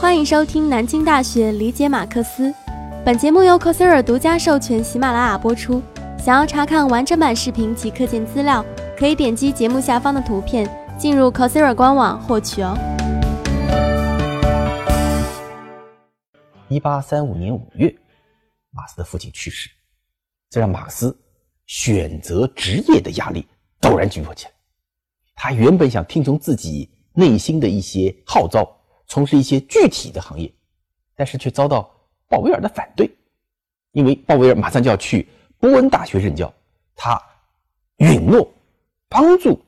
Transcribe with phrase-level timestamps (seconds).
[0.00, 2.50] 欢迎收听南京大学理解马克思。
[3.04, 5.82] 本节目由 Coursera 独家授权喜马拉雅播出。
[6.18, 8.64] 想要查看完整版视频及课件资料，
[8.96, 10.66] 可以点击节目下方的图片
[10.98, 12.74] 进入 Coursera 官网获取哦。
[16.68, 17.94] 一八三五年五月，
[18.70, 19.68] 马斯的父亲去世，
[20.48, 21.14] 这让马克思
[21.66, 23.46] 选择职业的压力
[23.82, 24.52] 陡然举迫起来。
[25.34, 28.66] 他原本想听从自己内心的一些号召，
[29.10, 30.50] 从事一些具体的行业，
[31.16, 31.94] 但是却遭到
[32.28, 33.10] 鲍威尔的反对，
[33.90, 35.28] 因为鲍威尔马上就要去。
[35.58, 36.50] 波恩大学任教，
[36.96, 37.22] 他
[37.98, 38.50] 允诺
[39.10, 39.62] 帮助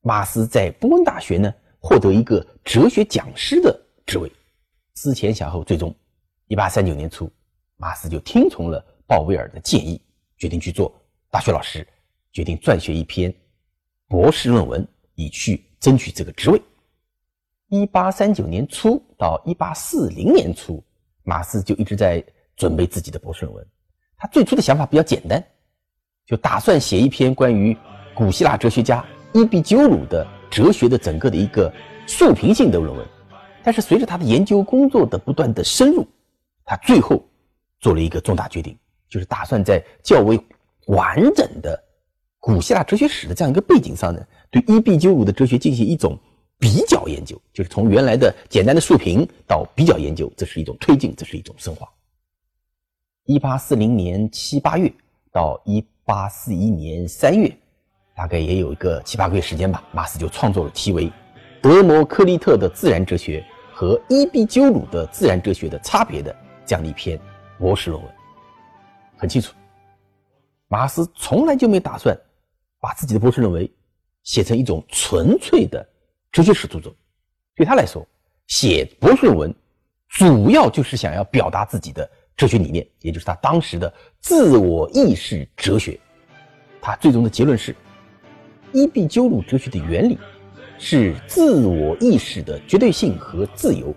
[0.00, 4.30] 马斯在波恩大学呢获得一个哲学讲师的职位。
[4.94, 5.92] 思前想后，最终，
[6.46, 7.28] 一八三九年初，
[7.78, 10.00] 马斯就听从了鲍威尔的建议，
[10.36, 10.94] 决定去做
[11.32, 11.84] 大学老师，
[12.32, 13.34] 决定撰写一篇
[14.06, 16.62] 博士论文，以去争取这个职位。
[17.68, 20.82] 一八三九年初到一八四零年初，
[21.22, 22.24] 马斯就一直在
[22.56, 23.66] 准备自己的博士论文。
[24.16, 25.42] 他最初的想法比较简单，
[26.26, 27.76] 就打算写一篇关于
[28.14, 31.72] 古希腊哲学家伊壁鸠鲁的哲学的整个的一个
[32.06, 33.06] 述评性的论文。
[33.62, 36.06] 但是随着他的研究工作的不断的深入，
[36.64, 37.22] 他最后
[37.80, 38.74] 做了一个重大决定，
[39.10, 40.40] 就是打算在较为
[40.86, 41.78] 完整的
[42.40, 46.18] 古希腊哲学史的这样一个背景上呢，对伊壁鸠鲁的哲学进行一种
[46.58, 51.88] 比较研究，就是从原来的简单的述评到比较研究，这是一种推进，这是一种深化。
[53.24, 54.92] 一八四零年七八月
[55.30, 57.54] 到一八四一年三月，
[58.16, 59.84] 大概也有一个七八个月时间吧。
[59.92, 61.06] 马斯就创作了题为
[61.62, 66.34] 《德摩克利特的自然哲学和伊壁鸠鲁的自然哲学的差别》的
[66.66, 67.20] 这样的一篇
[67.58, 68.12] 博士论文。
[69.16, 69.54] 很清楚，
[70.66, 72.18] 马斯从来就没打算
[72.80, 73.68] 把自己的博士论文
[74.22, 75.86] 写成一种纯粹的
[76.32, 76.94] 哲学史著作。
[77.54, 78.06] 对他来说，
[78.46, 79.54] 写博士论文
[80.08, 82.08] 主要就是想要表达自己的。
[82.36, 85.98] 哲学理念，也就是他当时的自我意识哲学。
[86.80, 87.74] 他最终的结论是：
[88.72, 90.16] 伊壁鸠鲁哲学的原理
[90.78, 93.92] 是自我意识的绝对性和自由，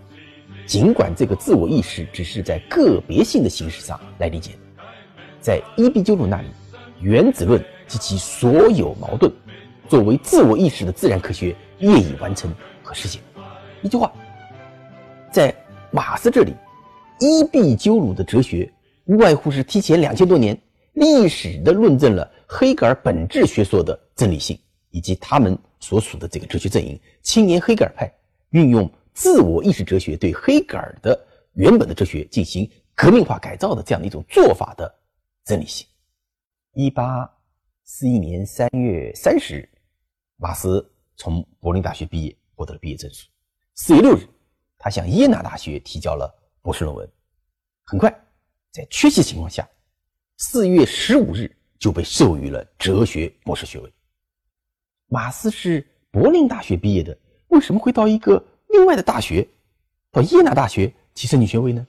[0.66, 4.50] 尽管这个自我意识只是在个别性的形式上来理解。
[5.40, 6.48] 在伊壁鸠鲁那里，
[7.00, 9.32] 原子论及其所有矛盾，
[9.88, 11.54] 作为自我意识的自然科学
[11.90, 13.20] 业已完成和实现。
[13.82, 14.12] 一句话，
[15.32, 15.54] 在
[15.90, 16.54] 马斯这里。
[17.20, 18.68] 伊壁鸠鲁的哲学
[19.04, 20.60] 无外乎是提前两千多年
[20.94, 24.58] 历史的论证了黑格尔本质学说的真理性，
[24.90, 28.12] 以及他们所属的这个哲学阵营青年黑格尔派
[28.50, 31.16] 运用自我意识哲学对黑格尔的
[31.52, 34.92] 原本的哲学进行革命化改造的这样的一种做法的
[35.44, 35.86] 真理性。
[36.74, 37.30] 一八
[37.84, 39.68] 四一年三月三十日，
[40.38, 40.91] 马斯
[41.22, 43.28] 从柏林大学毕业，获得了毕业证书。
[43.76, 44.26] 四月六日，
[44.76, 46.28] 他向耶拿大学提交了。
[46.60, 47.08] 博士论文
[47.84, 48.12] 很快，
[48.72, 49.68] 在缺席情况下，
[50.38, 53.92] 四月十五日就被授予了哲学博士学位。
[55.06, 57.16] 马斯是柏林大学毕业的，
[57.50, 59.46] 为什么会到一个另外的大学，
[60.10, 61.86] 到耶拿大学去申请学位呢？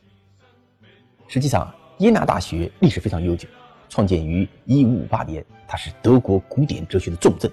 [1.27, 3.49] 实际上，耶拿大学历史非常悠久，
[3.89, 7.51] 创建于一五五八年，它是德国古典哲学的重镇。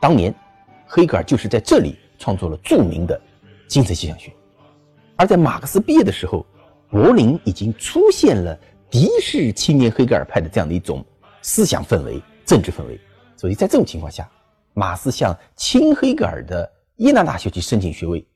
[0.00, 0.34] 当年，
[0.86, 3.20] 黑格尔就是在这里创作了著名的
[3.66, 4.32] 精神现象学。
[5.16, 6.44] 而在马克思毕业的时候，
[6.90, 8.58] 柏林已经出现了
[8.90, 11.04] 敌视青年黑格尔派的这样的一种
[11.42, 12.98] 思想氛围、政治氛围，
[13.36, 14.28] 所以在这种情况下，
[14.72, 18.26] 马斯向亲黑格尔的耶拿大学去申请学位，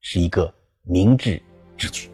[0.00, 1.42] 是一个明智
[1.76, 2.08] 之举。